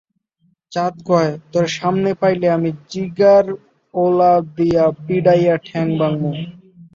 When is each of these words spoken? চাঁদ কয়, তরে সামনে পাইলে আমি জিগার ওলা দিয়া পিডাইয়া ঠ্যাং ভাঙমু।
চাঁদ 0.71 0.95
কয়, 1.05 1.31
তরে 1.51 1.69
সামনে 1.79 2.09
পাইলে 2.21 2.47
আমি 2.49 2.69
জিগার 2.89 3.45
ওলা 3.93 4.33
দিয়া 4.55 4.85
পিডাইয়া 5.05 5.55
ঠ্যাং 5.67 5.87
ভাঙমু। 5.99 6.31